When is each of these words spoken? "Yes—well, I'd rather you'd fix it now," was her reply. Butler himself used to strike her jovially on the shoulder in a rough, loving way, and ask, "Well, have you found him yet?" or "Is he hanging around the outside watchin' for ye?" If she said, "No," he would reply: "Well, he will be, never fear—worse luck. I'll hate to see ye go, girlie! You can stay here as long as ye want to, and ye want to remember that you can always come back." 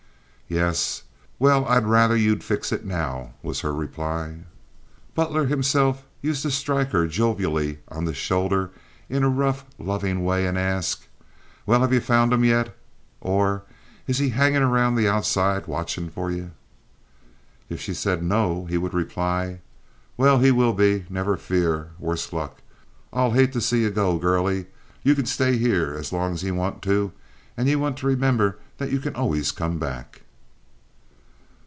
"Yes—well, 0.53 1.65
I'd 1.65 1.85
rather 1.85 2.17
you'd 2.17 2.43
fix 2.43 2.73
it 2.73 2.83
now," 2.83 3.35
was 3.41 3.61
her 3.61 3.73
reply. 3.73 4.39
Butler 5.15 5.45
himself 5.45 6.03
used 6.21 6.41
to 6.41 6.51
strike 6.51 6.89
her 6.91 7.07
jovially 7.07 7.77
on 7.87 8.03
the 8.03 8.13
shoulder 8.13 8.71
in 9.07 9.23
a 9.23 9.29
rough, 9.29 9.63
loving 9.79 10.25
way, 10.25 10.45
and 10.45 10.57
ask, 10.57 11.07
"Well, 11.65 11.79
have 11.79 11.93
you 11.93 12.01
found 12.01 12.33
him 12.33 12.43
yet?" 12.43 12.75
or 13.21 13.63
"Is 14.07 14.17
he 14.17 14.27
hanging 14.31 14.61
around 14.61 14.95
the 14.95 15.07
outside 15.07 15.67
watchin' 15.67 16.09
for 16.09 16.29
ye?" 16.29 16.49
If 17.69 17.79
she 17.79 17.93
said, 17.93 18.21
"No," 18.21 18.65
he 18.65 18.77
would 18.77 18.93
reply: 18.93 19.61
"Well, 20.17 20.39
he 20.39 20.51
will 20.51 20.73
be, 20.73 21.05
never 21.09 21.37
fear—worse 21.37 22.33
luck. 22.33 22.57
I'll 23.13 23.31
hate 23.31 23.53
to 23.53 23.61
see 23.61 23.83
ye 23.83 23.89
go, 23.89 24.17
girlie! 24.17 24.65
You 25.01 25.15
can 25.15 25.27
stay 25.27 25.55
here 25.57 25.93
as 25.97 26.11
long 26.11 26.33
as 26.33 26.43
ye 26.43 26.51
want 26.51 26.81
to, 26.81 27.13
and 27.55 27.69
ye 27.69 27.77
want 27.77 27.95
to 27.99 28.05
remember 28.07 28.57
that 28.79 28.91
you 28.91 28.99
can 28.99 29.15
always 29.15 29.53
come 29.53 29.79
back." 29.79 30.23